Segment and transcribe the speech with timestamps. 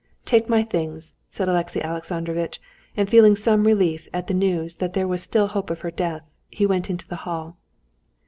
[0.25, 2.59] "Take my things," said Alexey Alexandrovitch,
[2.97, 6.23] and feeling some relief at the news that there was still hope of her death,
[6.49, 7.55] he went into the hall.